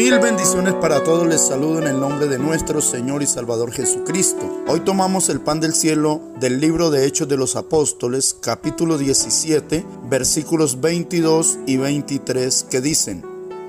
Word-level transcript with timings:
Mil 0.00 0.18
bendiciones 0.18 0.72
para 0.80 1.04
todos. 1.04 1.26
Les 1.26 1.46
saludo 1.46 1.78
en 1.80 1.86
el 1.86 2.00
nombre 2.00 2.26
de 2.26 2.38
nuestro 2.38 2.80
Señor 2.80 3.22
y 3.22 3.26
Salvador 3.26 3.70
Jesucristo. 3.70 4.64
Hoy 4.66 4.80
tomamos 4.80 5.28
el 5.28 5.42
pan 5.42 5.60
del 5.60 5.74
cielo 5.74 6.22
del 6.40 6.58
libro 6.58 6.88
de 6.88 7.04
Hechos 7.04 7.28
de 7.28 7.36
los 7.36 7.54
Apóstoles, 7.54 8.34
capítulo 8.40 8.96
17, 8.96 9.84
versículos 10.08 10.80
22 10.80 11.58
y 11.66 11.76
23, 11.76 12.66
que 12.70 12.80
dicen, 12.80 13.22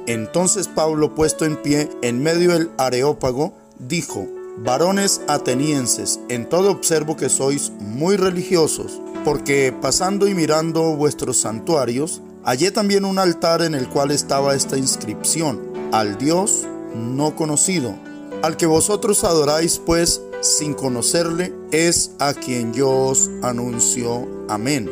Entonces 0.07 0.69
Pablo, 0.69 1.15
puesto 1.15 1.43
en 1.43 1.61
pie 1.61 1.89
en 2.01 2.23
medio 2.23 2.53
del 2.53 2.71
areópago, 2.77 3.51
dijo, 3.77 4.25
Varones 4.63 5.19
atenienses, 5.27 6.21
en 6.29 6.47
todo 6.47 6.71
observo 6.71 7.17
que 7.17 7.27
sois 7.27 7.73
muy 7.81 8.15
religiosos, 8.15 9.01
porque 9.25 9.75
pasando 9.81 10.29
y 10.29 10.33
mirando 10.33 10.95
vuestros 10.95 11.41
santuarios, 11.41 12.21
hallé 12.45 12.71
también 12.71 13.03
un 13.03 13.19
altar 13.19 13.61
en 13.61 13.75
el 13.75 13.89
cual 13.89 14.11
estaba 14.11 14.55
esta 14.55 14.77
inscripción, 14.77 15.70
al 15.91 16.17
Dios 16.17 16.65
no 16.95 17.35
conocido. 17.35 17.95
Al 18.41 18.57
que 18.57 18.65
vosotros 18.65 19.23
adoráis, 19.23 19.79
pues, 19.85 20.21
sin 20.41 20.73
conocerle, 20.73 21.53
es 21.71 22.11
a 22.19 22.33
quien 22.33 22.73
yo 22.73 22.89
os 22.89 23.29
anuncio. 23.43 24.27
Amén. 24.49 24.89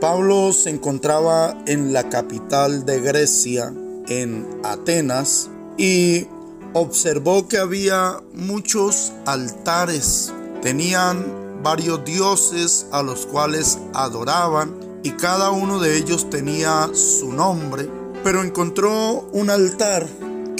Pablo 0.00 0.52
se 0.52 0.70
encontraba 0.70 1.56
en 1.66 1.92
la 1.92 2.08
capital 2.08 2.84
de 2.84 3.00
Grecia, 3.00 3.72
en 4.08 4.46
Atenas, 4.64 5.48
y 5.76 6.26
observó 6.72 7.48
que 7.48 7.58
había 7.58 8.20
muchos 8.34 9.12
altares. 9.26 10.32
Tenían 10.60 11.62
varios 11.62 12.04
dioses 12.04 12.86
a 12.92 13.02
los 13.02 13.26
cuales 13.26 13.78
adoraban 13.94 14.74
y 15.02 15.10
cada 15.12 15.50
uno 15.50 15.80
de 15.80 15.96
ellos 15.96 16.30
tenía 16.30 16.90
su 16.94 17.32
nombre, 17.32 17.88
pero 18.22 18.42
encontró 18.42 19.28
un 19.32 19.50
altar 19.50 20.06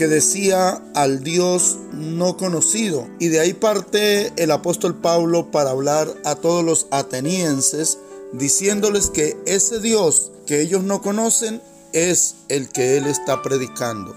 decía 0.09 0.83
al 0.95 1.23
Dios 1.23 1.79
no 1.93 2.37
conocido. 2.37 3.09
Y 3.19 3.29
de 3.29 3.41
ahí 3.41 3.53
parte 3.53 4.33
el 4.37 4.51
apóstol 4.51 5.01
Pablo 5.01 5.51
para 5.51 5.71
hablar 5.71 6.13
a 6.25 6.35
todos 6.35 6.65
los 6.65 6.87
atenienses, 6.91 7.99
diciéndoles 8.33 9.11
que 9.11 9.37
ese 9.47 9.81
Dios 9.81 10.33
que 10.47 10.61
ellos 10.61 10.83
no 10.83 11.03
conocen 11.03 11.63
es 11.93 12.37
el 12.49 12.69
que 12.69 12.97
él 12.97 13.07
está 13.07 13.43
predicando. 13.43 14.15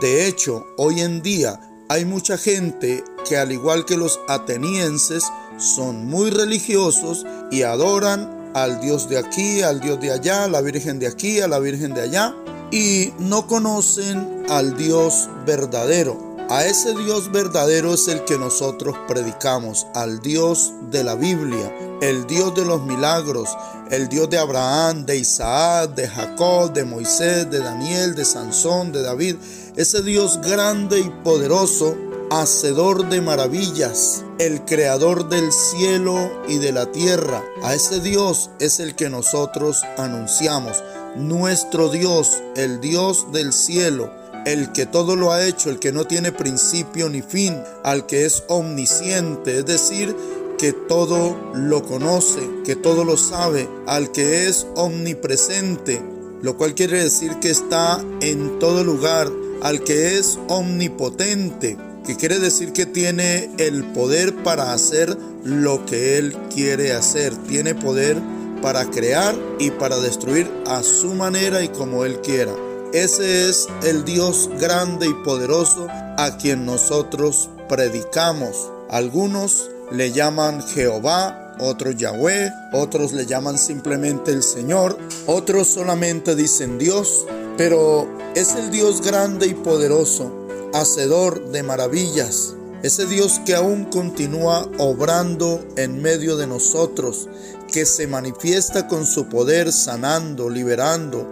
De 0.00 0.26
hecho, 0.26 0.66
hoy 0.76 1.00
en 1.00 1.22
día 1.22 1.60
hay 1.88 2.04
mucha 2.04 2.38
gente 2.38 3.04
que 3.28 3.36
al 3.36 3.52
igual 3.52 3.84
que 3.84 3.96
los 3.96 4.18
atenienses 4.28 5.24
son 5.58 6.06
muy 6.06 6.30
religiosos 6.30 7.24
y 7.50 7.62
adoran 7.62 8.50
al 8.54 8.80
Dios 8.80 9.08
de 9.08 9.18
aquí, 9.18 9.62
al 9.62 9.80
Dios 9.80 10.00
de 10.00 10.12
allá, 10.12 10.44
a 10.44 10.48
la 10.48 10.60
Virgen 10.60 10.98
de 10.98 11.06
aquí, 11.06 11.40
a 11.40 11.48
la 11.48 11.58
Virgen 11.58 11.94
de 11.94 12.02
allá, 12.02 12.34
y 12.72 13.12
no 13.18 13.46
conocen 13.46 14.46
al 14.48 14.76
Dios 14.76 15.28
verdadero. 15.46 16.32
A 16.48 16.66
ese 16.66 16.94
Dios 16.94 17.30
verdadero 17.30 17.94
es 17.94 18.08
el 18.08 18.24
que 18.24 18.36
nosotros 18.36 18.96
predicamos, 19.06 19.86
al 19.94 20.20
Dios 20.20 20.72
de 20.90 21.04
la 21.04 21.14
Biblia, 21.14 21.72
el 22.00 22.26
Dios 22.26 22.54
de 22.54 22.64
los 22.64 22.82
milagros, 22.82 23.56
el 23.90 24.08
Dios 24.08 24.28
de 24.28 24.38
Abraham, 24.38 25.06
de 25.06 25.18
Isaac, 25.18 25.94
de 25.94 26.08
Jacob, 26.08 26.72
de 26.72 26.84
Moisés, 26.84 27.50
de 27.50 27.60
Daniel, 27.60 28.14
de 28.14 28.24
Sansón, 28.24 28.90
de 28.90 29.02
David, 29.02 29.36
ese 29.76 30.02
Dios 30.02 30.40
grande 30.42 31.00
y 31.00 31.10
poderoso, 31.22 31.96
hacedor 32.30 33.08
de 33.08 33.20
maravillas, 33.20 34.24
el 34.38 34.64
creador 34.64 35.28
del 35.28 35.52
cielo 35.52 36.42
y 36.48 36.58
de 36.58 36.72
la 36.72 36.90
tierra. 36.90 37.42
A 37.62 37.74
ese 37.74 38.00
Dios 38.00 38.50
es 38.58 38.80
el 38.80 38.94
que 38.94 39.10
nosotros 39.10 39.82
anunciamos 39.98 40.82
nuestro 41.16 41.88
Dios, 41.88 42.42
el 42.56 42.80
Dios 42.80 43.32
del 43.32 43.52
cielo, 43.52 44.10
el 44.46 44.72
que 44.72 44.86
todo 44.86 45.16
lo 45.16 45.32
ha 45.32 45.46
hecho, 45.46 45.70
el 45.70 45.78
que 45.78 45.92
no 45.92 46.06
tiene 46.06 46.32
principio 46.32 47.08
ni 47.08 47.22
fin, 47.22 47.56
al 47.84 48.06
que 48.06 48.24
es 48.24 48.44
omnisciente, 48.48 49.58
es 49.58 49.66
decir, 49.66 50.16
que 50.58 50.72
todo 50.72 51.36
lo 51.54 51.82
conoce, 51.82 52.40
que 52.64 52.76
todo 52.76 53.04
lo 53.04 53.16
sabe, 53.16 53.68
al 53.86 54.12
que 54.12 54.48
es 54.48 54.66
omnipresente, 54.76 56.00
lo 56.40 56.56
cual 56.56 56.74
quiere 56.74 57.02
decir 57.02 57.32
que 57.40 57.50
está 57.50 58.02
en 58.20 58.58
todo 58.58 58.84
lugar, 58.84 59.30
al 59.62 59.82
que 59.84 60.18
es 60.18 60.38
omnipotente, 60.48 61.76
que 62.06 62.16
quiere 62.16 62.38
decir 62.38 62.72
que 62.72 62.86
tiene 62.86 63.50
el 63.58 63.84
poder 63.92 64.34
para 64.42 64.72
hacer 64.72 65.16
lo 65.44 65.86
que 65.86 66.18
Él 66.18 66.36
quiere 66.52 66.92
hacer, 66.92 67.36
tiene 67.48 67.74
poder 67.74 68.20
para 68.62 68.88
crear 68.90 69.34
y 69.58 69.70
para 69.72 69.98
destruir 69.98 70.50
a 70.66 70.82
su 70.82 71.14
manera 71.14 71.62
y 71.62 71.68
como 71.68 72.04
Él 72.04 72.20
quiera. 72.20 72.54
Ese 72.92 73.48
es 73.48 73.66
el 73.84 74.04
Dios 74.04 74.48
grande 74.58 75.08
y 75.08 75.14
poderoso 75.24 75.86
a 75.90 76.36
quien 76.38 76.64
nosotros 76.64 77.50
predicamos. 77.68 78.70
Algunos 78.90 79.70
le 79.90 80.12
llaman 80.12 80.62
Jehová, 80.62 81.54
otros 81.58 81.96
Yahweh, 81.96 82.52
otros 82.72 83.12
le 83.12 83.26
llaman 83.26 83.58
simplemente 83.58 84.30
el 84.30 84.42
Señor, 84.42 84.98
otros 85.26 85.68
solamente 85.68 86.34
dicen 86.34 86.78
Dios, 86.78 87.26
pero 87.56 88.08
es 88.34 88.54
el 88.54 88.70
Dios 88.70 89.02
grande 89.02 89.46
y 89.46 89.54
poderoso, 89.54 90.30
hacedor 90.72 91.50
de 91.50 91.62
maravillas, 91.62 92.54
ese 92.82 93.06
Dios 93.06 93.40
que 93.46 93.54
aún 93.54 93.84
continúa 93.84 94.68
obrando 94.78 95.64
en 95.76 96.02
medio 96.02 96.36
de 96.36 96.48
nosotros, 96.48 97.28
que 97.72 97.86
se 97.86 98.06
manifiesta 98.06 98.86
con 98.86 99.06
su 99.06 99.28
poder 99.28 99.72
sanando, 99.72 100.48
liberando, 100.48 101.26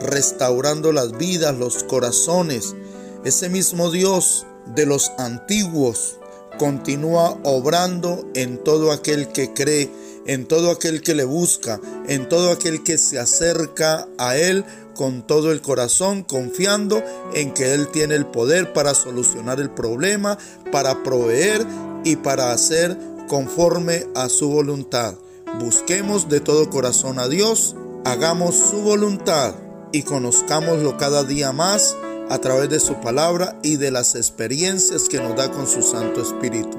restaurando 0.00 0.92
las 0.92 1.16
vidas, 1.18 1.56
los 1.58 1.82
corazones. 1.82 2.76
Ese 3.24 3.48
mismo 3.48 3.90
Dios 3.90 4.46
de 4.74 4.86
los 4.86 5.10
antiguos 5.18 6.18
continúa 6.58 7.38
obrando 7.42 8.24
en 8.34 8.62
todo 8.62 8.92
aquel 8.92 9.28
que 9.28 9.52
cree, 9.52 9.90
en 10.26 10.46
todo 10.46 10.70
aquel 10.70 11.02
que 11.02 11.14
le 11.14 11.24
busca, 11.24 11.80
en 12.06 12.28
todo 12.28 12.50
aquel 12.52 12.82
que 12.84 12.98
se 12.98 13.18
acerca 13.18 14.06
a 14.18 14.36
Él 14.36 14.64
con 14.94 15.26
todo 15.26 15.52
el 15.52 15.60
corazón, 15.60 16.22
confiando 16.22 17.02
en 17.34 17.52
que 17.52 17.74
Él 17.74 17.88
tiene 17.88 18.14
el 18.14 18.26
poder 18.26 18.72
para 18.72 18.94
solucionar 18.94 19.60
el 19.60 19.70
problema, 19.70 20.38
para 20.72 21.02
proveer 21.02 21.66
y 22.04 22.16
para 22.16 22.52
hacer 22.52 22.96
conforme 23.28 24.06
a 24.14 24.28
su 24.28 24.48
voluntad. 24.48 25.14
Busquemos 25.54 26.28
de 26.28 26.40
todo 26.40 26.68
corazón 26.68 27.18
a 27.18 27.28
Dios, 27.28 27.76
hagamos 28.04 28.56
su 28.56 28.82
voluntad 28.82 29.54
y 29.92 30.02
conozcámoslo 30.02 30.98
cada 30.98 31.24
día 31.24 31.52
más 31.52 31.96
a 32.28 32.38
través 32.38 32.68
de 32.68 32.80
su 32.80 33.00
palabra 33.00 33.58
y 33.62 33.76
de 33.76 33.90
las 33.90 34.16
experiencias 34.16 35.08
que 35.08 35.20
nos 35.20 35.36
da 35.36 35.50
con 35.50 35.66
su 35.66 35.82
Santo 35.82 36.20
Espíritu. 36.20 36.76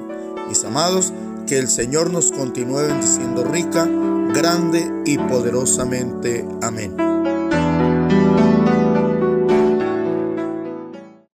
Mis 0.48 0.62
amados, 0.64 1.12
que 1.46 1.58
el 1.58 1.68
Señor 1.68 2.12
nos 2.12 2.30
continúe 2.30 2.86
bendiciendo 2.86 3.42
rica, 3.42 3.88
grande 4.32 4.86
y 5.04 5.18
poderosamente. 5.18 6.46
Amén. 6.62 7.07